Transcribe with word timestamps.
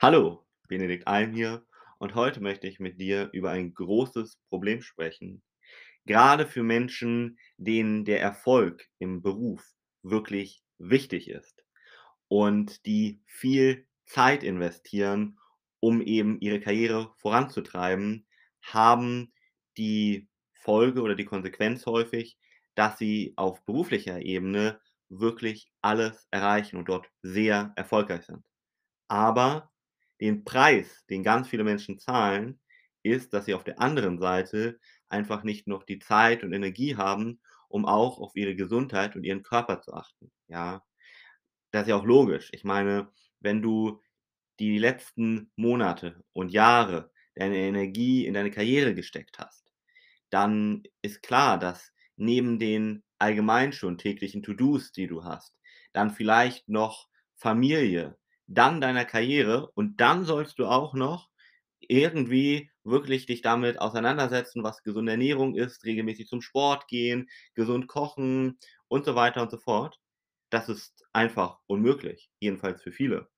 Hallo, 0.00 0.46
Benedikt 0.68 1.08
Alm 1.08 1.32
hier 1.32 1.66
und 1.98 2.14
heute 2.14 2.40
möchte 2.40 2.68
ich 2.68 2.78
mit 2.78 3.00
dir 3.00 3.30
über 3.32 3.50
ein 3.50 3.74
großes 3.74 4.38
Problem 4.48 4.80
sprechen. 4.80 5.42
Gerade 6.06 6.46
für 6.46 6.62
Menschen, 6.62 7.36
denen 7.56 8.04
der 8.04 8.20
Erfolg 8.20 8.88
im 9.00 9.22
Beruf 9.22 9.74
wirklich 10.04 10.62
wichtig 10.78 11.28
ist 11.28 11.64
und 12.28 12.86
die 12.86 13.20
viel 13.26 13.88
Zeit 14.06 14.44
investieren, 14.44 15.36
um 15.80 16.00
eben 16.00 16.38
ihre 16.38 16.60
Karriere 16.60 17.12
voranzutreiben, 17.16 18.24
haben 18.62 19.32
die 19.76 20.28
Folge 20.52 21.02
oder 21.02 21.16
die 21.16 21.24
Konsequenz 21.24 21.86
häufig, 21.86 22.38
dass 22.76 22.98
sie 22.98 23.32
auf 23.34 23.64
beruflicher 23.64 24.22
Ebene 24.22 24.80
wirklich 25.08 25.72
alles 25.82 26.28
erreichen 26.30 26.76
und 26.76 26.88
dort 26.88 27.10
sehr 27.22 27.72
erfolgreich 27.74 28.26
sind. 28.26 28.44
Aber 29.08 29.72
den 30.20 30.44
Preis, 30.44 31.04
den 31.10 31.22
ganz 31.22 31.48
viele 31.48 31.64
Menschen 31.64 31.98
zahlen, 31.98 32.60
ist, 33.02 33.32
dass 33.34 33.46
sie 33.46 33.54
auf 33.54 33.64
der 33.64 33.80
anderen 33.80 34.18
Seite 34.18 34.78
einfach 35.08 35.44
nicht 35.44 35.66
noch 35.66 35.84
die 35.84 35.98
Zeit 35.98 36.42
und 36.44 36.52
Energie 36.52 36.96
haben, 36.96 37.40
um 37.68 37.86
auch 37.86 38.18
auf 38.20 38.34
ihre 38.36 38.56
Gesundheit 38.56 39.16
und 39.16 39.24
ihren 39.24 39.42
Körper 39.42 39.80
zu 39.80 39.94
achten, 39.94 40.30
ja? 40.48 40.82
Das 41.70 41.82
ist 41.82 41.88
ja 41.88 41.96
auch 41.96 42.04
logisch. 42.04 42.50
Ich 42.52 42.64
meine, 42.64 43.10
wenn 43.40 43.62
du 43.62 44.02
die 44.60 44.78
letzten 44.78 45.50
Monate 45.56 46.24
und 46.32 46.50
Jahre 46.50 47.12
deine 47.34 47.56
Energie 47.58 48.26
in 48.26 48.34
deine 48.34 48.50
Karriere 48.50 48.94
gesteckt 48.94 49.38
hast, 49.38 49.72
dann 50.30 50.82
ist 51.02 51.22
klar, 51.22 51.58
dass 51.58 51.92
neben 52.16 52.58
den 52.58 53.04
allgemein 53.18 53.72
schon 53.72 53.98
täglichen 53.98 54.42
To-dos, 54.42 54.92
die 54.92 55.06
du 55.06 55.24
hast, 55.24 55.56
dann 55.92 56.10
vielleicht 56.10 56.68
noch 56.68 57.08
Familie, 57.36 58.18
dann 58.48 58.80
deiner 58.80 59.04
Karriere 59.04 59.70
und 59.74 60.00
dann 60.00 60.24
sollst 60.24 60.58
du 60.58 60.66
auch 60.66 60.94
noch 60.94 61.28
irgendwie 61.80 62.70
wirklich 62.82 63.26
dich 63.26 63.42
damit 63.42 63.80
auseinandersetzen, 63.80 64.64
was 64.64 64.82
gesunde 64.82 65.12
Ernährung 65.12 65.54
ist, 65.54 65.84
regelmäßig 65.84 66.26
zum 66.26 66.42
Sport 66.42 66.88
gehen, 66.88 67.28
gesund 67.54 67.86
kochen 67.86 68.58
und 68.88 69.04
so 69.04 69.14
weiter 69.14 69.42
und 69.42 69.50
so 69.50 69.58
fort. 69.58 70.00
Das 70.50 70.68
ist 70.68 71.04
einfach 71.12 71.58
unmöglich, 71.66 72.30
jedenfalls 72.40 72.82
für 72.82 72.92
viele. 72.92 73.28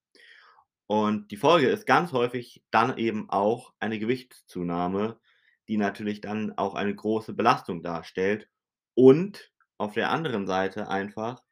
Und 0.86 1.30
die 1.30 1.36
Folge 1.36 1.68
ist 1.68 1.86
ganz 1.86 2.12
häufig 2.12 2.62
dann 2.70 2.96
eben 2.98 3.28
auch 3.30 3.72
eine 3.78 3.98
Gewichtszunahme, 3.98 5.20
die 5.68 5.76
natürlich 5.76 6.20
dann 6.20 6.52
auch 6.56 6.74
eine 6.74 6.94
große 6.94 7.32
Belastung 7.34 7.82
darstellt 7.82 8.48
und 8.94 9.52
auf 9.78 9.94
der 9.94 10.10
anderen 10.10 10.46
Seite 10.46 10.88
einfach 10.88 11.42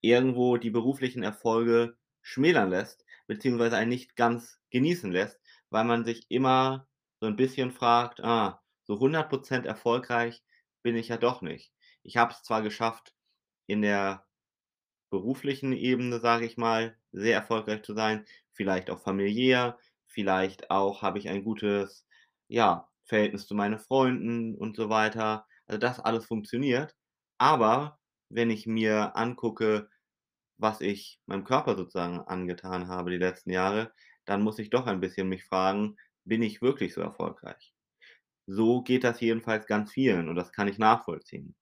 irgendwo 0.00 0.56
die 0.56 0.70
beruflichen 0.70 1.22
Erfolge 1.22 1.96
schmälern 2.30 2.70
lässt, 2.70 3.04
beziehungsweise 3.26 3.76
einen 3.76 3.90
nicht 3.90 4.16
ganz 4.16 4.60
genießen 4.70 5.10
lässt, 5.12 5.40
weil 5.70 5.84
man 5.84 6.04
sich 6.04 6.26
immer 6.30 6.88
so 7.20 7.26
'n 7.26 7.36
bisschen 7.36 7.72
fragt: 7.72 8.20
„Ah, 8.22 8.62
so 8.84 8.98
100 9.00 9.30
% 9.30 9.66
erfolgreich 9.66 10.42
bin 10.82 10.96
ich 10.96 11.08
ja 11.08 11.16
doch 11.18 11.42
nicht. 11.42 11.72
Ich 12.02 12.16
habe 12.16 12.32
es 12.32 12.42
zwar 12.42 12.62
geschafft, 12.62 13.14
in 13.66 13.82
der 13.82 14.26
beruflichen 15.10 15.72
Ebene, 15.74 16.20
sage 16.20 16.46
ich 16.46 16.56
mal, 16.58 16.96
sehr 17.12 17.34
erfolgreich 17.36 17.82
zu 17.84 17.94
sein, 17.94 18.26
vielleicht 18.52 18.90
auch 18.90 19.00
familiär, 19.00 19.78
vielleicht 20.06 20.70
auch 20.70 21.02
habe 21.02 21.18
ich 21.18 21.28
ein 21.30 21.44
gutes, 21.44 22.06
ja, 22.48 22.88
Verhältnis 23.06 23.46
zu 23.48 23.54
meinen 23.56 23.78
Freunden 23.80 24.54
und 24.56 24.76
so 24.76 24.88
weiter. 24.90 25.46
Also, 25.66 25.78
das 25.80 26.00
alles 26.00 26.26
funktioniert. 26.26 26.96
Aber 27.38 27.98
wenn 28.30 28.50
ich 28.50 28.66
mir 28.66 29.16
angucke, 29.16 29.90
was 30.60 30.80
ich 30.80 31.20
meinem 31.26 31.44
Körper 31.44 31.76
sozusagen 31.76 32.20
angetan 32.20 32.88
habe 32.88 33.10
die 33.10 33.16
letzten 33.18 33.50
Jahre, 33.50 33.92
dann 34.26 34.42
muss 34.42 34.58
ich 34.58 34.70
doch 34.70 34.86
ein 34.86 35.00
bisschen 35.00 35.28
mich 35.28 35.44
fragen: 35.44 35.96
„Bin 36.24 36.42
ich 36.42 36.62
wirklich 36.62 36.94
so 36.94 37.00
erfolgreich?“ 37.00 37.74
So 38.46 38.82
geht 38.82 39.04
das 39.04 39.20
jedenfalls 39.20 39.66
ganz 39.66 39.92
vielen 39.92 40.28
und 40.28 40.36
das 40.36 40.52
kann 40.52 40.68
ich 40.68 40.78
nachvollziehen. 40.78 41.56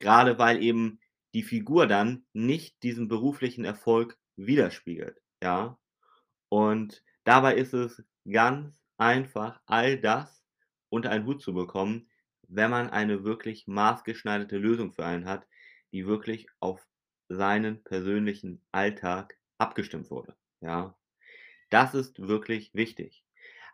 Grade 0.00 0.38
weil 0.38 0.62
eben 0.62 1.00
die 1.34 1.42
Figur 1.42 1.86
dann 1.86 2.26
nicht 2.32 2.82
diesen 2.82 3.08
beruflichen 3.08 3.64
Erfolg 3.64 4.18
widerspiegelt, 4.36 5.18
ja? 5.42 5.78
Und 6.48 7.02
dabei 7.24 7.56
ist 7.56 7.74
es 7.74 8.04
ganz 8.30 8.82
einfach, 8.98 9.60
all 9.66 9.98
das 10.00 10.44
unter 10.90 11.10
einen 11.10 11.26
Hut 11.26 11.42
zu 11.42 11.54
bekommen, 11.54 12.08
wenn 12.48 12.70
man 12.70 12.90
eine 12.90 13.24
wirklich 13.24 13.66
maßgeschneiderte 13.66 14.58
Lösung 14.58 14.92
für 14.92 15.04
einen 15.06 15.26
hat, 15.26 15.46
die 15.92 16.06
wirklich 16.06 16.48
auf 16.60 16.86
seinen 17.36 17.82
persönlichen 17.84 18.60
Alltag 18.72 19.38
abgestimmt 19.58 20.10
wurde, 20.10 20.36
ja? 20.60 20.96
Das 21.70 21.94
ist 21.94 22.28
wirklich 22.28 22.74
wichtig. 22.74 23.24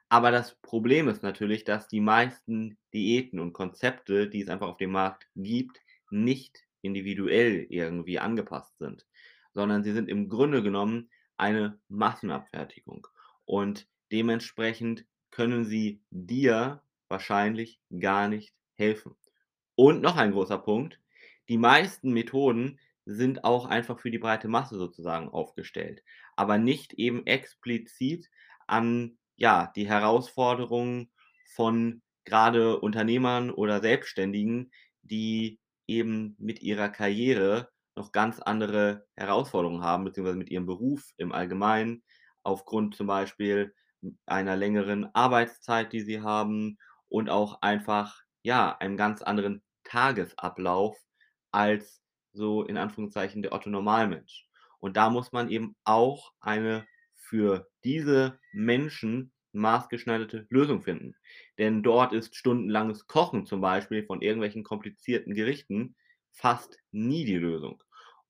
Aber 0.08 0.30
das 0.30 0.54
Problem 0.62 1.08
ist 1.08 1.22
natürlich, 1.22 1.64
dass 1.64 1.88
die 1.88 2.00
meisten 2.00 2.78
Diäten 2.94 3.40
und 3.40 3.52
Konzepte, 3.52 4.28
die 4.28 4.42
es 4.42 4.48
einfach 4.48 4.68
auf 4.68 4.78
dem 4.78 4.92
Markt 4.92 5.28
gibt, 5.34 5.80
nicht 6.10 6.64
individuell 6.80 7.66
irgendwie 7.68 8.18
angepasst 8.18 8.78
sind, 8.78 9.06
sondern 9.52 9.82
sie 9.82 9.92
sind 9.92 10.08
im 10.08 10.28
Grunde 10.28 10.62
genommen 10.62 11.10
eine 11.36 11.78
Massenabfertigung 11.88 13.06
und 13.44 13.86
dementsprechend 14.12 15.04
können 15.30 15.64
sie 15.64 16.00
dir 16.10 16.82
wahrscheinlich 17.08 17.80
gar 18.00 18.28
nicht 18.28 18.54
helfen. 18.76 19.14
Und 19.74 20.00
noch 20.00 20.16
ein 20.16 20.32
großer 20.32 20.58
Punkt: 20.58 21.00
Die 21.48 21.58
meisten 21.58 22.12
Methoden 22.12 22.78
sind 23.08 23.44
auch 23.44 23.66
einfach 23.66 23.98
für 24.00 24.10
die 24.10 24.18
breite 24.18 24.48
Masse 24.48 24.76
sozusagen 24.76 25.28
aufgestellt, 25.30 26.02
aber 26.36 26.58
nicht 26.58 26.92
eben 26.94 27.26
explizit 27.26 28.28
an, 28.66 29.18
ja, 29.36 29.72
die 29.74 29.88
Herausforderungen 29.88 31.10
von 31.54 32.02
grade 32.24 32.78
Unternehmern 32.80 33.50
oder 33.50 33.80
Selbstständigen, 33.80 34.70
die 35.02 35.58
eben 35.86 36.36
mit 36.38 36.60
ihrer 36.60 36.90
Karriere 36.90 37.70
noch 37.96 38.12
ganz 38.12 38.40
andere 38.40 39.06
Herausforderungen 39.16 39.82
haben, 39.82 40.04
beziehungsweise 40.04 40.38
mit 40.38 40.50
ihrem 40.50 40.66
Beruf 40.66 41.12
im 41.16 41.32
Allgemeinen 41.32 42.04
aufgrund 42.42 42.94
zum 42.94 43.06
Beispiel 43.06 43.74
einer 44.26 44.56
längeren 44.56 45.08
Arbeitszeit, 45.14 45.92
die 45.92 46.02
sie 46.02 46.20
haben 46.20 46.78
und 47.08 47.30
auch 47.30 47.62
einfach, 47.62 48.22
ja, 48.42 48.76
einem 48.78 48.96
ganz 48.96 49.22
anderen 49.22 49.62
Tagesablauf 49.84 50.96
als 51.50 52.02
so 52.32 52.64
in 52.64 52.76
Anführungszeichen 52.76 53.42
der 53.42 53.52
Otto 53.52 53.70
Normalmensch. 53.70 54.48
Und 54.80 54.96
da 54.96 55.10
muss 55.10 55.32
man 55.32 55.50
eben 55.50 55.76
auch 55.84 56.32
eine 56.40 56.86
für 57.14 57.68
diese 57.84 58.38
Menschen 58.52 59.32
maßgeschneiderte 59.52 60.46
Lösung 60.50 60.82
finden. 60.82 61.14
Denn 61.58 61.82
dort 61.82 62.12
ist 62.12 62.36
stundenlanges 62.36 63.06
Kochen 63.06 63.46
zum 63.46 63.60
Beispiel 63.60 64.04
von 64.04 64.22
irgendwelchen 64.22 64.62
komplizierten 64.62 65.34
Gerichten 65.34 65.96
fast 66.30 66.78
nie 66.92 67.24
die 67.24 67.36
Lösung. 67.36 67.82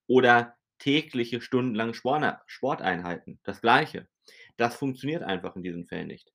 Oder 0.06 0.56
tägliche 0.78 1.40
stundenlange 1.40 1.94
Sporteinheiten, 1.94 3.40
das 3.42 3.60
Gleiche. 3.60 4.08
Das 4.56 4.76
funktioniert 4.76 5.22
einfach 5.22 5.56
in 5.56 5.62
diesen 5.62 5.86
Fällen 5.86 6.06
nicht. 6.06 6.32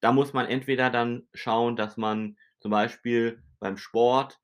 Da 0.00 0.12
muss 0.12 0.32
man 0.32 0.46
entweder 0.46 0.90
dann 0.90 1.28
schauen, 1.34 1.76
dass 1.76 1.96
man 1.96 2.36
zum 2.58 2.70
Beispiel 2.70 3.42
beim 3.60 3.76
Sport 3.76 4.40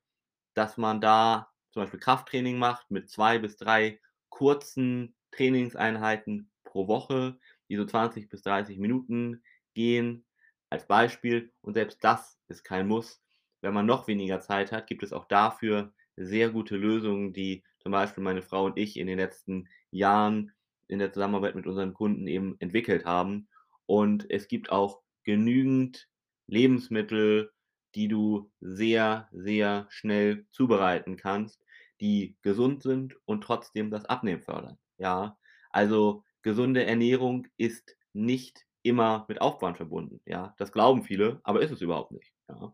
dass 0.53 0.77
man 0.77 0.99
da 0.99 1.48
zum 1.71 1.83
Beispiel 1.83 1.99
Krafttraining 1.99 2.57
macht 2.57 2.89
mit 2.91 3.09
2 3.09 3.39
bis 3.39 3.57
3 3.57 3.99
kurzen 4.29 5.15
Trainingseinheiten 5.31 6.49
pro 6.63 6.87
Woche, 6.87 7.37
die 7.69 7.75
so 7.75 7.85
20 7.85 8.29
bis 8.29 8.41
30 8.41 8.77
Minuten 8.77 9.43
gehen 9.73 10.25
als 10.69 10.87
Beispiel. 10.87 11.51
Und 11.61 11.73
selbst 11.73 12.03
das 12.03 12.37
ist 12.47 12.63
kein 12.63 12.87
Muss. 12.87 13.21
Wenn 13.61 13.73
man 13.73 13.85
noch 13.85 14.07
weniger 14.07 14.39
Zeit 14.41 14.71
hat, 14.71 14.87
gibt 14.87 15.03
es 15.03 15.13
auch 15.13 15.25
dafür 15.25 15.93
sehr 16.15 16.49
gute 16.49 16.75
Lösungen, 16.75 17.33
die 17.33 17.63
zum 17.79 17.91
Beispiel 17.91 18.23
meine 18.23 18.41
Frau 18.41 18.65
und 18.65 18.77
ich 18.77 18.97
in 18.97 19.07
den 19.07 19.17
letzten 19.19 19.67
Jahren 19.91 20.51
in 20.87 20.99
der 20.99 21.11
Zusammenarbeit 21.13 21.55
mit 21.55 21.67
unseren 21.67 21.93
Kunden 21.93 22.27
eben 22.27 22.55
entwickelt 22.59 23.05
haben. 23.05 23.47
Und 23.85 24.29
es 24.29 24.47
gibt 24.47 24.71
auch 24.71 25.01
genügend 25.23 26.07
Lebensmittel, 26.47 27.51
die 27.95 28.07
du 28.07 28.51
sehr, 28.61 29.27
sehr 29.31 29.87
schnell 29.89 30.45
zubereiten 30.51 31.17
kannst, 31.17 31.63
die 32.01 32.37
gesund 32.41 32.83
sind 32.83 33.15
und 33.25 33.41
trotzdem 33.43 33.91
das 33.91 34.05
Abnehmen 34.05 34.41
fördern, 34.41 34.77
ja? 34.97 35.37
Also, 35.71 36.23
gesunde 36.41 36.85
Ernährung 36.85 37.47
ist 37.57 37.97
nicht 38.13 38.65
immer 38.81 39.25
mit 39.27 39.41
Aufwand 39.41 39.77
verbunden, 39.77 40.21
ja? 40.25 40.55
Das 40.57 40.71
glauben 40.71 41.03
viele, 41.03 41.41
aber 41.43 41.61
ist 41.61 41.71
es 41.71 41.81
überhaupt 41.81 42.11
nicht, 42.11 42.33
ja? 42.47 42.73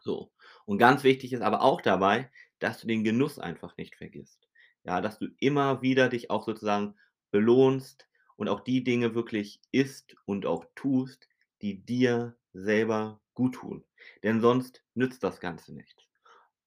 So. 0.00 0.32
Und 0.66 0.78
ganz 0.78 1.04
wichtig 1.04 1.32
ist 1.32 1.42
aber 1.42 1.62
auch 1.62 1.80
dabei, 1.80 2.30
dass 2.58 2.80
du 2.80 2.86
den 2.86 3.04
Genuss 3.04 3.38
einfach 3.38 3.76
nicht 3.76 3.96
vergisst. 3.96 4.48
Ja, 4.84 5.00
dass 5.00 5.18
du 5.18 5.28
immer 5.38 5.82
wieder 5.82 6.08
dich 6.08 6.30
auch 6.30 6.44
sozusagen 6.44 6.96
belohnst 7.30 8.08
und 8.36 8.48
auch 8.48 8.60
die 8.60 8.82
Dinge 8.82 9.14
wirklich 9.14 9.60
isst 9.72 10.16
und 10.24 10.46
auch 10.46 10.64
tust, 10.74 11.28
die 11.60 11.84
dir 11.84 12.36
selber 12.52 13.20
guttun, 13.34 13.84
denn 14.22 14.40
sonst 14.40 14.84
nützt 14.94 15.22
das 15.22 15.40
Ganze 15.40 15.74
nichts. 15.74 16.04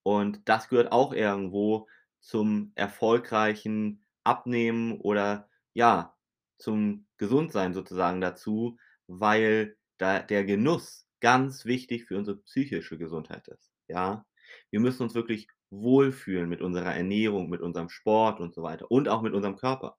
Und 0.04 0.42
das 0.50 0.70
gehört 0.70 0.92
auch 0.92 1.14
irgendwo 1.14 1.88
zum 2.20 2.72
erfolgreichen 2.76 4.06
Abnehmen 4.24 5.00
oder, 5.00 5.50
ja, 5.74 6.16
zum 6.58 7.08
Gesundsein 7.18 7.74
sozusagen 7.74 8.22
dazu, 8.22 8.78
weil 9.08 9.78
da 9.98 10.20
der 10.20 10.46
Genuss 10.46 11.08
ganz 11.22 11.66
wichtig 11.66 12.06
für 12.06 12.18
unsere 12.18 12.38
psychische 12.38 12.98
Gesundheit 12.98 13.48
ist, 13.48 13.72
ja? 13.88 14.26
Wir 14.70 14.80
müssen 14.80 15.04
uns 15.04 15.16
wirklich 15.16 15.48
wohlfühlen 15.72 16.50
mit 16.50 16.62
unserer 16.62 16.94
Ernährung, 16.96 17.50
mit 17.50 17.62
unserem 17.62 17.90
Sport 17.90 18.40
und 18.40 18.54
so 18.54 18.62
weiter 18.64 18.92
und 18.92 19.10
auch 19.10 19.22
mit 19.22 19.34
unserem 19.34 19.56
Körper. 19.56 19.98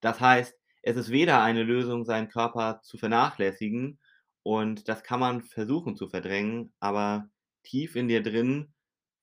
Das 0.00 0.20
heißt, 0.20 0.58
es 0.82 0.96
ist 0.96 1.10
weder 1.10 1.42
eine 1.42 1.62
Lösung, 1.62 2.04
seinen 2.04 2.28
Körper 2.28 2.80
zu 2.82 2.98
vernachlässigen 2.98 3.98
und 4.42 4.88
das 4.88 5.02
kann 5.04 5.20
man 5.20 5.42
versuchen 5.42 5.96
zu 5.96 6.08
verdrängen, 6.08 6.72
aber 6.80 7.30
tief 7.64 7.96
in 7.96 8.08
dir 8.08 8.22
drin 8.22 8.72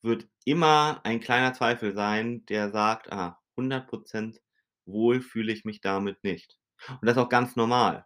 wird 0.02 0.28
immer 0.46 1.02
ein 1.06 1.20
kleiner 1.20 1.54
Zweifel 1.54 1.94
sein, 1.96 2.46
der 2.48 2.70
sagt: 2.72 3.12
„Ah, 3.12 3.40
100% 3.58 4.42
wohl 4.86 5.22
fühle 5.22 5.52
ich 5.54 5.66
mich 5.66 5.82
damit 5.82 6.24
nicht.“ 6.24 6.58
Und 6.90 7.06
das 7.08 7.18
ist 7.18 7.24
auch 7.24 7.30
ganz 7.30 7.56
normal. 7.56 8.06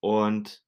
Und 0.00 0.62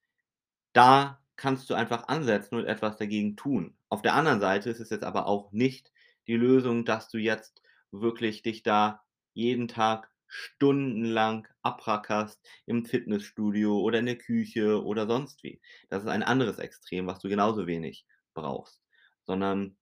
da 0.72 1.22
kannst 1.36 1.70
du 1.70 1.74
einfach 1.74 2.08
ansetzen 2.08 2.56
und 2.56 2.66
etwas 2.66 2.96
dagegen 2.96 3.36
tun. 3.36 3.76
Auf 3.88 4.02
der 4.02 4.14
anderen 4.14 4.40
Seite 4.40 4.70
ist 4.70 4.80
es 4.80 4.90
jetzt 4.90 5.04
aber 5.04 5.26
auch 5.26 5.52
nicht 5.52 5.92
die 6.26 6.36
Lösung, 6.36 6.84
dass 6.84 7.08
du 7.10 7.18
jetzt 7.18 7.62
wirklich 7.92 8.42
dich 8.42 8.62
da 8.62 9.02
jeden 9.34 9.68
Tag 9.68 10.10
stundenlang 10.30 11.46
abrackerst 11.62 12.40
im 12.66 12.86
Fitnessstudio 12.86 13.78
oder 13.80 13.98
in 13.98 14.06
der 14.06 14.16
Küche 14.18 14.82
oder 14.82 15.06
sonst 15.06 15.42
wie. 15.44 15.60
Das 15.90 16.02
ist 16.04 16.08
ein 16.08 16.22
anderes 16.22 16.58
Extrem, 16.58 17.06
was 17.06 17.18
du 17.18 17.28
genauso 17.28 17.66
wenig 17.66 18.06
brauchst, 18.32 18.80
sondern 19.26 19.76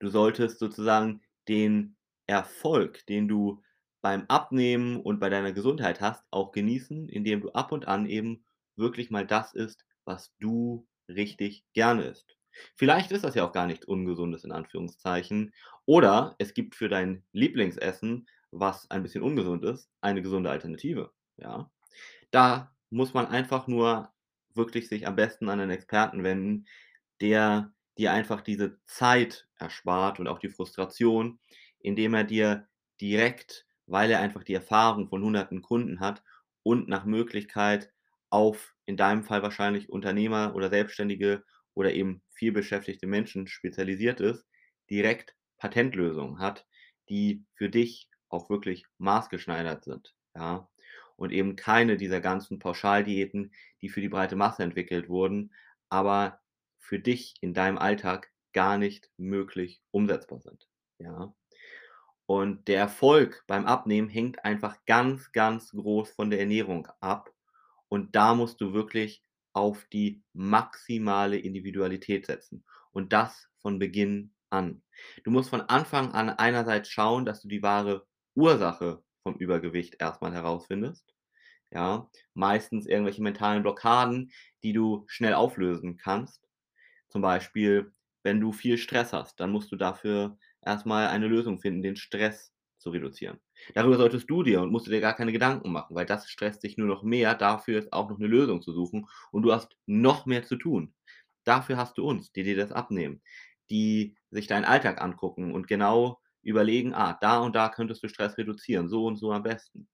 du 0.00 0.08
solltest 0.08 0.58
sozusagen 0.58 1.22
den 1.48 1.96
Erfolg, 2.26 3.06
den 3.06 3.28
du 3.28 3.62
beim 4.00 4.24
Abnehmen 4.28 5.00
und 5.00 5.20
bei 5.20 5.28
deiner 5.28 5.52
Gesundheit 5.52 6.00
hast, 6.00 6.24
auch 6.30 6.50
genießen, 6.52 7.08
indem 7.08 7.40
du 7.40 7.52
ab 7.52 7.70
und 7.70 7.86
an 7.86 8.06
eben 8.06 8.44
wirklich 8.74 9.10
mal 9.10 9.26
das 9.26 9.54
isst, 9.54 9.84
was 10.04 10.34
du 10.40 10.86
richtig 11.08 11.64
gerne 11.74 12.04
isst. 12.04 12.36
Vielleicht 12.74 13.12
ist 13.12 13.24
das 13.24 13.34
ja 13.34 13.46
auch 13.46 13.52
gar 13.52 13.66
nichts 13.66 13.86
Ungesundes 13.86 14.44
in 14.44 14.52
Anführungszeichen 14.52 15.54
oder 15.86 16.34
es 16.38 16.54
gibt 16.54 16.74
für 16.74 16.88
dein 16.88 17.24
Lieblingsessen, 17.32 18.26
was 18.52 18.90
ein 18.90 19.02
bisschen 19.02 19.22
ungesund 19.24 19.64
ist, 19.64 19.90
eine 20.02 20.22
gesunde 20.22 20.50
Alternative, 20.50 21.12
ja? 21.38 21.70
Da 22.30 22.74
muss 22.90 23.14
man 23.14 23.26
einfach 23.26 23.66
nur 23.66 24.12
wirklich 24.54 24.88
sich 24.88 25.06
am 25.06 25.16
besten 25.16 25.48
an 25.48 25.60
einen 25.60 25.70
Experten 25.70 26.24
wenden, 26.24 26.66
der 27.20 27.72
dir 27.98 28.12
einfach 28.12 28.40
diese 28.40 28.78
Zeit 28.86 29.48
erspart 29.56 30.18
und 30.20 30.28
auch 30.28 30.38
die 30.38 30.48
Frustration, 30.48 31.38
indem 31.80 32.14
er 32.14 32.24
dir 32.24 32.68
direkt, 33.00 33.66
weil 33.86 34.10
er 34.10 34.20
einfach 34.20 34.44
die 34.44 34.54
Erfahrung 34.54 35.08
von 35.08 35.22
Hunderten 35.22 35.62
Kunden 35.62 36.00
hat 36.00 36.22
und 36.62 36.88
nach 36.88 37.04
Möglichkeit 37.04 37.92
auf, 38.30 38.74
in 38.86 38.96
deinem 38.96 39.24
Fall 39.24 39.42
wahrscheinlich 39.42 39.90
Unternehmer 39.90 40.54
oder 40.54 40.70
Selbstständige 40.70 41.44
oder 41.74 41.92
eben 41.92 42.22
vielbeschäftigte 42.30 43.06
Menschen 43.06 43.46
spezialisiert 43.46 44.20
ist, 44.20 44.46
direkt 44.90 45.34
Patentlösungen 45.58 46.38
hat, 46.38 46.66
die 47.08 47.44
für 47.54 47.68
dich 47.68 48.08
auch 48.32 48.50
wirklich 48.50 48.86
maßgeschneidert 48.98 49.84
sind, 49.84 50.14
ja? 50.34 50.68
Und 51.16 51.30
eben 51.30 51.56
keine 51.56 51.96
dieser 51.96 52.20
ganzen 52.20 52.58
Pauschaldiäten, 52.58 53.52
die 53.80 53.88
für 53.88 54.00
die 54.00 54.08
breite 54.08 54.34
Masse 54.34 54.62
entwickelt 54.62 55.08
wurden, 55.08 55.52
aber 55.88 56.40
für 56.78 56.98
dich 56.98 57.34
in 57.40 57.54
deinem 57.54 57.78
Alltag 57.78 58.30
gar 58.52 58.78
nicht 58.78 59.10
möglich 59.16 59.82
umsetzbar 59.90 60.40
sind, 60.40 60.68
ja? 60.98 61.34
Und 62.26 62.66
der 62.68 62.78
Erfolg 62.78 63.44
beim 63.46 63.66
Abnehmen 63.66 64.08
hängt 64.08 64.44
einfach 64.44 64.78
ganz, 64.86 65.32
ganz 65.32 65.70
groß 65.70 66.12
von 66.12 66.30
der 66.30 66.40
Ernährung 66.40 66.88
ab. 67.00 67.30
Und 67.88 68.16
da 68.16 68.34
musst 68.34 68.60
du 68.60 68.72
wirklich 68.72 69.22
auf 69.52 69.84
die 69.92 70.22
maximale 70.32 71.36
Individualität 71.36 72.26
setzen 72.26 72.64
und 72.92 73.12
das 73.12 73.48
von 73.60 73.78
Beginn 73.78 74.32
an. 74.48 74.82
Du 75.24 75.30
musst 75.30 75.50
von 75.50 75.60
Anfang 75.62 76.12
an 76.12 76.30
einerseits 76.30 76.88
schauen, 76.88 77.26
dass 77.26 77.42
du 77.42 77.48
die 77.48 77.62
wahre 77.62 78.06
Ursache 78.34 79.02
vom 79.22 79.34
Übergewicht 79.36 79.96
erstmal 80.00 80.32
herausfindest, 80.34 81.14
ja? 81.72 82.10
Meistens 82.34 82.86
irgendwelche 82.86 83.22
mentalen 83.22 83.62
Blockaden, 83.62 84.32
die 84.64 84.72
du 84.74 85.04
schnell 85.08 85.34
auflösen 85.34 85.96
kannst. 85.98 86.48
Zum 87.08 87.22
Beispiel, 87.22 87.92
wenn 88.22 88.40
du 88.40 88.52
viel 88.52 88.78
Stress 88.78 89.12
hast, 89.12 89.40
dann 89.40 89.50
musst 89.50 89.72
du 89.72 89.76
dafür 89.76 90.38
erstmal 90.62 91.08
eine 91.08 91.28
Lösung 91.28 91.60
finden, 91.60 91.82
den 91.82 91.96
Stress 91.96 92.54
zu 92.78 92.90
reduzieren. 92.90 93.40
Darüber 93.74 93.96
solltest 93.96 94.28
du 94.30 94.42
dir 94.42 94.62
und 94.62 94.72
musst 94.72 94.86
du 94.86 94.90
dir 94.90 95.00
gar 95.00 95.14
keine 95.14 95.32
Gedanken 95.32 95.72
machen, 95.72 95.94
weil 95.94 96.06
das 96.06 96.28
stresst 96.30 96.62
dich 96.64 96.76
nur 96.78 96.88
noch 96.88 97.02
mehr. 97.04 97.34
Dafür 97.34 97.78
ist 97.78 97.92
auch 97.92 98.08
noch 98.10 98.18
eine 98.18 98.28
Lösung 98.28 98.62
zu 98.62 98.72
suchen 98.72 99.08
und 99.30 99.42
du 99.42 99.52
hast 99.52 99.76
noch 99.86 100.26
mehr 100.26 100.44
zu 100.44 100.56
tun. 100.56 100.94
Dafür 101.44 101.76
hast 101.76 101.98
du 101.98 102.04
uns, 102.08 102.32
die 102.32 102.44
dir 102.44 102.56
das 102.56 102.72
abnehmen, 102.72 103.22
die 103.70 104.16
sich 104.30 104.46
deinen 104.46 104.64
Alltag 104.64 105.00
angucken 105.02 105.52
und 105.54 105.66
genau 105.68 106.20
überlegen: 106.42 106.94
„Ah, 106.94 107.18
da 107.20 107.38
und 107.40 107.54
da 107.56 107.68
könntest 107.68 108.02
du 108.02 108.08
Stress 108.08 108.38
reduzieren, 108.38 108.88
so 108.88 109.06
und 109.06 109.16
so 109.16 109.32
am 109.32 109.42
besten.“ 109.42 109.88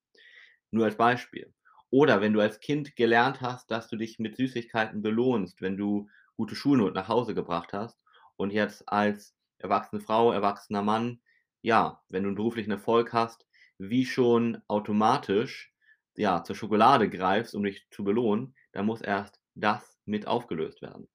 Nur 0.71 0.87
als 0.87 0.97
Beispiel. 0.97 1.53
Oder 1.91 2.21
wenn 2.21 2.33
du 2.33 2.41
als 2.41 2.61
Kind 2.61 2.97
gelernt 2.97 3.41
hast, 3.41 3.71
dass 3.71 3.89
du 3.89 3.97
dich 3.97 4.19
mit 4.19 4.37
Süßigkeiten 4.37 5.03
belohnst, 5.03 5.61
wenn 5.63 5.77
du 5.77 6.09
gute 6.37 6.55
Schulnoten 6.57 6.95
nach 6.95 7.09
Hause 7.09 7.35
gebracht 7.35 7.73
hast 7.73 7.99
und 8.37 8.53
jetzt 8.53 8.89
als 8.89 9.35
erwachsene 9.59 10.01
Frau, 10.01 10.33
erwachsener 10.33 10.83
Mann, 10.83 11.21
ja, 11.63 12.03
wenn 12.09 12.25
du 12.25 12.31
'n 12.31 12.35
beruflichen 12.37 12.71
Erfolg 12.73 13.13
hast, 13.13 13.47
wie 13.79 14.07
schon 14.07 14.63
automatisch, 14.69 15.73
ja, 16.17 16.43
zur 16.45 16.57
Schokolade 16.57 17.09
greifst, 17.11 17.55
um 17.55 17.65
dich 17.65 17.87
zu 17.91 18.05
belohnen, 18.05 18.55
dann 18.73 18.87
muss 18.87 19.01
erst 19.03 19.41
das 19.55 19.99
mit 20.05 20.27
aufgelöst 20.27 20.83
werden. 20.83 21.09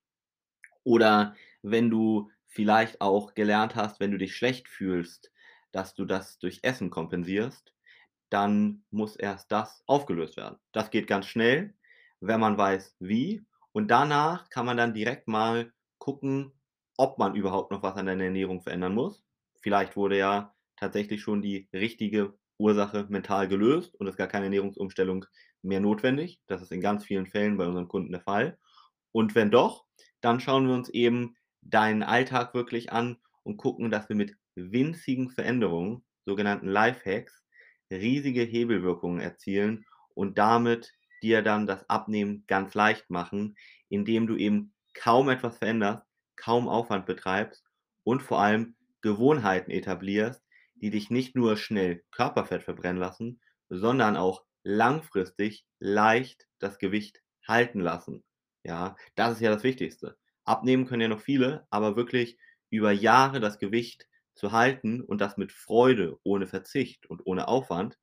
Oder 0.84 1.36
wenn 1.62 1.90
du 1.90 2.32
vielleicht 2.54 3.02
auch 3.02 3.34
gelernt 3.34 3.76
hast, 3.76 4.00
wenn 4.00 4.12
du 4.12 4.18
dich 4.18 4.36
schlecht 4.36 4.68
fühlst, 4.70 5.32
dass 5.72 5.96
du 5.96 6.06
das 6.06 6.38
durch 6.38 6.60
Essen 6.62 6.92
kompensierst, 6.92 7.74
dann 8.30 8.84
muss 8.92 9.16
erst 9.16 9.52
das 9.52 9.84
aufgelöst 9.88 10.38
werden. 10.38 10.58
Das 10.72 10.92
geht 10.92 11.08
ganz 11.08 11.26
schnell, 11.26 11.74
wenn 12.20 12.40
man 12.40 12.58
weiß 12.58 12.96
wie 13.00 13.44
und 13.72 13.90
danach 13.90 14.50
kann 14.50 14.68
man 14.68 14.78
dann 14.78 14.94
direkt 14.94 15.28
mal 15.28 15.74
gucken, 15.98 16.54
ob 16.96 17.18
man 17.18 17.36
überhaupt 17.36 17.72
noch 17.72 17.82
was 17.82 17.96
an 17.96 18.06
deiner 18.06 18.26
Ernährung 18.26 18.62
verändern 18.62 18.94
muss. 18.94 19.24
Vielleicht 19.62 19.96
wurde 19.96 20.18
ja 20.18 20.54
tatsächlich 20.76 21.22
schon 21.22 21.42
die 21.42 21.68
richtige 21.74 22.38
Ursache 22.60 23.08
mental 23.10 23.48
gelöst 23.48 23.96
und 23.96 24.08
ist 24.08 24.18
gar 24.18 24.28
keine 24.28 24.46
Ernährungsumstellung 24.46 25.26
mehr 25.64 25.80
notwendig. 25.80 26.40
Das 26.46 26.62
ist 26.62 26.72
in 26.72 26.82
ganz 26.82 27.04
vielen 27.04 27.26
Fällen 27.26 27.58
bei 27.58 27.66
unseren 27.66 27.88
Kunden 27.88 28.12
der 28.12 28.22
Fall. 28.22 28.60
Und 29.12 29.34
wenn 29.34 29.50
doch, 29.50 29.86
dann 30.22 30.40
schauen 30.40 30.68
wir 30.68 30.76
uns 30.76 30.90
eben 30.90 31.36
deinen 31.66 32.04
Alltag 32.04 32.54
wirklich 32.54 32.92
an 32.92 33.18
und 33.44 33.58
gucken, 33.58 33.92
dass 33.92 34.10
wir 34.10 34.16
mit 34.16 34.36
winzigen 34.56 35.30
Veränderungen, 35.30 36.04
sogenannten 36.26 36.68
Lifehacks, 36.68 37.44
riesige 37.92 38.42
Hebelwirkungen 38.42 39.20
erzielen 39.20 39.86
und 40.16 40.38
damit 40.38 40.94
dir 41.22 41.42
dann 41.42 41.66
das 41.68 41.90
Abnehmen 41.90 42.44
ganz 42.48 42.74
leicht 42.74 43.10
machen, 43.10 43.56
indem 43.90 44.28
du 44.28 44.36
eben 44.36 44.74
kaum 44.94 45.30
etwas 45.30 45.58
veränderst, 45.58 46.06
kaum 46.36 46.68
Aufwand 46.68 47.06
betreibst 47.06 47.64
und 48.04 48.22
vor 48.22 48.40
allem 48.40 48.76
Gewohnheiten 49.02 49.72
etablierst, 49.72 50.44
die 50.76 50.90
dich 50.90 51.10
nicht 51.10 51.36
nur 51.36 51.58
schnell 51.58 52.04
Körperfett 52.12 52.64
verbrennen 52.64 53.00
lassen, 53.00 53.42
sondern 53.70 54.18
auch 54.18 54.44
langfristig 54.64 55.66
leicht 55.80 56.48
das 56.60 56.78
Gewicht 56.80 57.22
halten 57.48 57.80
lassen. 57.80 58.24
Ja, 58.64 58.96
das 59.16 59.34
ist 59.34 59.42
ja 59.42 59.52
das 59.52 59.64
Wichtigste. 59.64 60.18
Abnehmen 60.46 60.86
können 60.86 61.02
ja 61.02 61.08
noch 61.08 61.22
viele, 61.22 61.66
aber 61.70 61.96
wirklich 61.96 62.38
über 62.70 62.92
Jahre 62.92 63.40
das 63.40 63.60
Gewicht 63.60 64.08
zu 64.34 64.52
halten 64.52 65.02
und 65.02 65.22
das 65.22 65.38
mit 65.38 65.52
Freude, 65.52 66.18
ohne 66.24 66.48
Verzicht 66.48 67.06
und 67.08 67.26
ohne 67.26 67.48
Aufwand, 67.48 68.00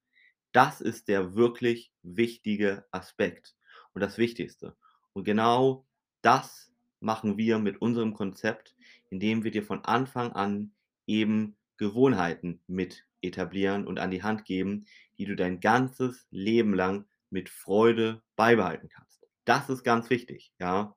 das 0.52 0.80
ist 0.80 1.08
der 1.08 1.34
wirklich 1.34 1.92
wichtige 2.02 2.84
Aspekt 2.90 3.56
und 3.92 4.00
das 4.00 4.18
Wichtigste. 4.18 4.76
Und 5.12 5.24
genau 5.24 5.86
das 6.22 6.72
machen 7.00 7.36
wir 7.36 7.58
mit 7.58 7.80
unserem 7.80 8.14
Konzept, 8.14 8.74
indem 9.08 9.44
wir 9.44 9.50
dir 9.50 9.62
von 9.62 9.84
Anfang 9.84 10.32
an 10.32 10.72
eben 11.06 11.56
Gewohnheiten 11.76 12.60
mit 12.66 13.06
etablieren 13.22 13.86
und 13.86 13.98
an 13.98 14.10
die 14.10 14.22
Hand 14.22 14.44
geben, 14.44 14.86
die 15.18 15.24
du 15.24 15.36
dein 15.36 15.60
ganzes 15.60 16.26
Leben 16.30 16.74
lang 16.74 17.06
mit 17.30 17.48
Freude 17.48 18.22
beibehalten 18.36 18.88
kannst. 18.88 19.26
Das 19.44 19.68
ist 19.68 19.82
ganz 19.82 20.10
wichtig, 20.10 20.52
ja. 20.58 20.96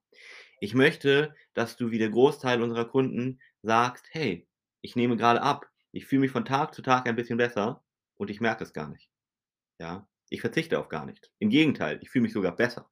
Ich 0.63 0.73
möchte, 0.73 1.35
dass 1.53 1.75
du 1.77 1.91
wie 1.91 1.99
der 1.99 2.09
Großteil 2.09 2.61
unserer 2.63 2.85
Kunden 2.85 3.39
sagst: 3.61 4.07
„Hey, 4.11 4.47
ich 4.81 4.95
nehme 4.95 5.17
gerade 5.17 5.41
ab. 5.41 5.69
Ich 5.91 6.05
fühle 6.07 6.21
mich 6.21 6.31
von 6.31 6.45
Tag 6.45 6.73
zu 6.73 6.81
Tag 6.81 7.07
ein 7.07 7.15
bisschen 7.15 7.37
besser 7.37 7.83
und 8.15 8.29
ich 8.31 8.41
merke 8.41 8.63
es 8.63 8.73
gar 8.73 8.89
nicht.“ 8.89 9.09
Ja, 9.79 10.07
ich 10.29 10.41
verzichte 10.41 10.79
auf 10.79 10.89
gar 10.89 11.05
nichts. 11.05 11.31
Im 11.39 11.49
Gegenteil, 11.49 11.99
ich 12.01 12.09
fühle 12.09 12.23
mich 12.23 12.33
sogar 12.33 12.55
besser. 12.55 12.89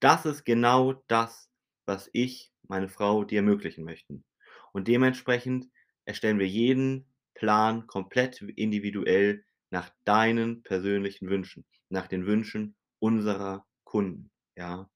Das 0.00 0.26
ist 0.26 0.44
genau 0.44 0.94
das, 1.08 1.50
was 1.86 2.10
ich, 2.12 2.52
meine 2.68 2.88
Frau 2.88 3.24
dir 3.24 3.38
ermöglichen 3.38 3.84
möchten. 3.84 4.24
Und 4.72 4.88
dementsprechend 4.88 5.68
erstellen 6.04 6.38
wir 6.38 6.48
jeden 6.48 7.06
Plan 7.34 7.86
komplett 7.86 8.42
individuell 8.42 9.44
nach 9.70 9.90
deinen 10.04 10.62
persönlichen 10.62 11.28
Wünschen. 11.30 11.64
nach 11.92 12.08
den 12.08 12.26
Wünschen 12.26 12.76
unserer 13.00 13.66
Kunden, 13.84 14.30
ja? 14.56 14.88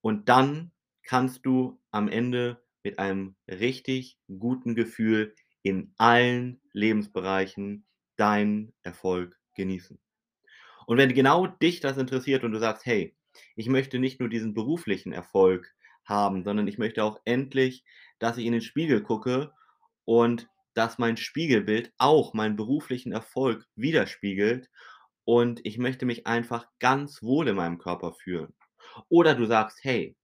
Und 0.00 0.28
dann 0.28 0.72
kannst 1.08 1.46
du 1.46 1.80
am 1.92 2.08
Ende 2.08 2.62
mit 2.84 3.00
einem 3.00 3.36
richtig 3.48 4.18
guten 4.28 4.76
Gefühl 4.76 5.34
in 5.64 5.94
allen 5.98 6.62
Lebensbereichen 6.74 7.86
deinen 8.16 8.74
Erfolg 8.84 9.38
genießen. 9.56 9.98
Und 10.86 10.98
wenn 10.98 11.14
genau 11.14 11.46
dich 11.46 11.80
das 11.80 11.98
interessiert 11.98 12.44
und 12.44 12.52
du 12.52 12.58
sagst: 12.58 12.86
„Hey, 12.86 13.16
ich 13.56 13.68
möchte 13.68 13.98
nicht 13.98 14.20
nur 14.20 14.28
diesen 14.28 14.54
beruflichen 14.54 15.12
Erfolg 15.12 15.74
haben, 16.04 16.42
sondern 16.44 16.66
ich 16.66 16.78
möchte 16.78 17.04
auch 17.04 17.20
endlich, 17.24 17.84
dass 18.18 18.38
ich 18.38 18.46
in 18.46 18.52
den 18.52 18.62
Spiegel 18.62 19.02
gucke 19.02 19.52
und 20.04 20.48
dass 20.74 20.98
mein 20.98 21.16
Spiegelbild 21.16 21.92
auch 21.98 22.34
meinen 22.34 22.56
beruflichen 22.56 23.12
Erfolg 23.12 23.66
widerspiegelt 23.76 24.70
und 25.24 25.60
ich 25.64 25.78
möchte 25.78 26.06
mich 26.06 26.26
einfach 26.26 26.68
ganz 26.80 27.22
wohl 27.22 27.48
in 27.48 27.56
meinem 27.56 27.78
Körper 27.78 28.12
fühlen.“ 28.14 28.54
Oder 29.10 29.34
du 29.36 29.46
sagst: 29.46 29.80
„Hey, 29.84 30.16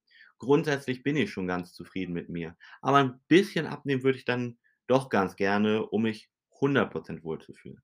grundsätzlich 0.44 1.02
bin 1.02 1.16
ich 1.16 1.30
schon 1.32 1.46
ganz 1.48 1.72
zufrieden 1.74 2.12
mit 2.14 2.28
mir, 2.30 2.56
aber 2.82 3.00
'n 3.00 3.20
bisschen 3.28 3.66
abnehmen 3.66 4.02
würde 4.04 4.18
ich 4.18 4.24
dann 4.26 4.58
doch 4.88 5.08
ganz 5.10 5.36
gerne, 5.36 5.86
um 5.86 6.02
mich 6.02 6.30
100 6.60 6.90
% 6.92 7.24
wohlzufühlen.“ 7.24 7.80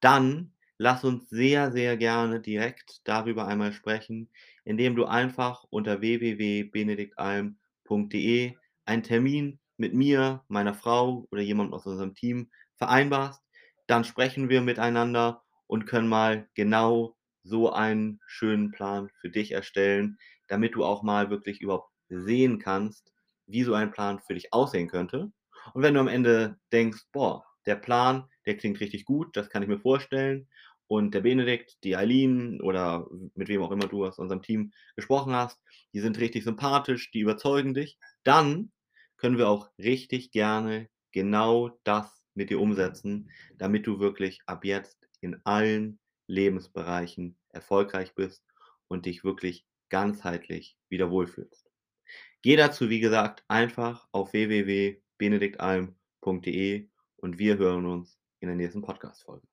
Dann 0.00 0.52
lass 0.78 1.02
uns 1.04 1.28
sehr, 1.30 1.72
sehr 1.72 1.96
gerne 1.96 2.40
direkt 2.40 3.00
darüber 3.04 3.46
einmal 3.48 3.72
sprechen, 3.72 4.28
indem 4.64 4.94
du 4.96 5.06
einfach 5.06 5.64
unter 5.70 6.00
www.benediktalm.de 6.02 8.54
einen 8.86 9.02
Termin 9.04 9.58
mit 9.78 9.94
mir, 9.94 10.44
meiner 10.48 10.74
Frau 10.74 11.26
oder 11.32 11.40
jemandem 11.42 11.72
aus 11.74 11.86
unserem 11.86 12.14
Team 12.14 12.50
vereinbarst. 12.76 13.42
Dann 13.86 14.04
sprechen 14.04 14.48
wir 14.50 14.60
miteinander 14.62 15.42
und 15.68 15.86
können 15.86 16.08
mal 16.08 16.48
genau 16.54 17.16
so 17.44 17.72
einen 17.72 18.20
schönen 18.26 18.70
Plan 18.70 19.08
für 19.20 19.30
dich 19.30 19.52
erstellen, 19.52 20.18
damit 20.48 20.74
du 20.74 20.84
auch 20.84 21.02
mal 21.02 21.30
wirklich 21.30 21.60
überhaupt 21.60 21.90
sehen 22.08 22.58
kannst, 22.58 23.12
wie 23.46 23.62
so 23.64 23.74
ein 23.74 23.90
Plan 23.90 24.20
für 24.20 24.34
dich 24.34 24.52
aussehen 24.52 24.88
könnte. 24.88 25.32
Und 25.74 25.82
wenn 25.82 25.94
du 25.94 26.00
am 26.00 26.08
Ende 26.08 26.58
denkst: 26.72 27.02
„Boah, 27.12 27.44
der 27.66 27.76
Plan, 27.76 28.28
der 28.46 28.56
klingt 28.56 28.80
richtig 28.80 29.04
gut, 29.04 29.36
das 29.36 29.48
kann 29.50 29.62
ich 29.62 29.68
mir 29.68 29.78
vorstellen 29.78 30.48
und 30.88 31.14
der 31.14 31.20
Benedikt, 31.22 31.78
die 31.84 31.96
Eileen 31.96 32.60
oder 32.60 33.06
mit 33.34 33.48
wem 33.48 33.62
auch 33.62 33.70
immer 33.70 33.86
du 33.88 34.04
aus 34.04 34.18
unserem 34.18 34.42
Team 34.42 34.72
gesprochen 34.96 35.32
hast, 35.34 35.60
die 35.94 36.00
sind 36.00 36.18
richtig 36.18 36.44
sympathisch, 36.44 37.10
die 37.10 37.20
überzeugen 37.20 37.74
dich“, 37.74 37.98
dann 38.24 38.72
können 39.16 39.38
wir 39.38 39.48
auch 39.48 39.70
richtig 39.78 40.30
gerne 40.32 40.88
genau 41.12 41.78
das 41.84 42.24
mit 42.34 42.50
dir 42.50 42.60
umsetzen, 42.60 43.30
damit 43.58 43.86
du 43.86 44.00
wirklich 44.00 44.40
ab 44.46 44.64
jetzt 44.64 45.08
in 45.20 45.40
allen 45.44 45.98
Lebensbereichen 46.32 47.36
erfolgreich 47.50 48.14
bist 48.14 48.42
und 48.88 49.06
dich 49.06 49.22
wirklich 49.22 49.64
ganzheitlich 49.90 50.76
wieder 50.88 51.10
wohlfühlst. 51.10 51.70
Geh 52.40 52.56
dazu, 52.56 52.88
wie 52.88 53.00
gesagt, 53.00 53.44
einfach 53.48 54.08
auf 54.12 54.32
www.benediktalm.de 54.32 56.88
und 57.16 57.38
wir 57.38 57.58
hören 57.58 57.84
uns 57.86 58.18
in 58.40 58.48
der 58.48 58.56
nächsten 58.56 58.82
Podcast-Folge. 58.82 59.46